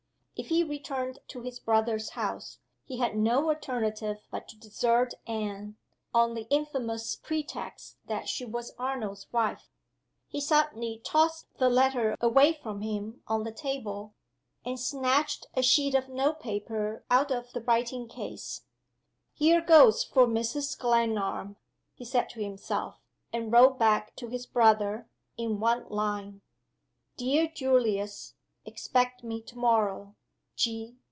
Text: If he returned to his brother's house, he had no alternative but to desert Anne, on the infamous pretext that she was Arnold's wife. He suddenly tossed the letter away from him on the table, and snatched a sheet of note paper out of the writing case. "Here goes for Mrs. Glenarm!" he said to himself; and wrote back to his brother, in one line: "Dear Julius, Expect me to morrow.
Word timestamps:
If 0.35 0.47
he 0.47 0.63
returned 0.63 1.19
to 1.27 1.41
his 1.41 1.59
brother's 1.59 2.09
house, 2.11 2.57
he 2.83 2.97
had 2.97 3.15
no 3.15 3.47
alternative 3.49 4.23
but 4.31 4.47
to 4.47 4.57
desert 4.57 5.13
Anne, 5.27 5.77
on 6.15 6.33
the 6.33 6.47
infamous 6.49 7.15
pretext 7.15 7.99
that 8.07 8.27
she 8.27 8.43
was 8.43 8.73
Arnold's 8.79 9.31
wife. 9.31 9.69
He 10.27 10.41
suddenly 10.41 10.99
tossed 11.05 11.55
the 11.59 11.69
letter 11.69 12.15
away 12.19 12.53
from 12.53 12.81
him 12.81 13.21
on 13.27 13.43
the 13.43 13.51
table, 13.51 14.15
and 14.65 14.79
snatched 14.79 15.45
a 15.53 15.61
sheet 15.61 15.93
of 15.93 16.09
note 16.09 16.39
paper 16.39 17.05
out 17.11 17.29
of 17.29 17.53
the 17.53 17.61
writing 17.61 18.07
case. 18.07 18.63
"Here 19.35 19.61
goes 19.61 20.03
for 20.03 20.25
Mrs. 20.25 20.75
Glenarm!" 20.75 21.55
he 21.93 22.03
said 22.03 22.31
to 22.31 22.41
himself; 22.43 22.97
and 23.31 23.51
wrote 23.53 23.77
back 23.77 24.15
to 24.15 24.27
his 24.29 24.47
brother, 24.47 25.07
in 25.37 25.59
one 25.59 25.87
line: 25.89 26.41
"Dear 27.15 27.47
Julius, 27.47 28.33
Expect 28.65 29.23
me 29.23 29.39
to 29.43 29.55
morrow. 29.59 30.15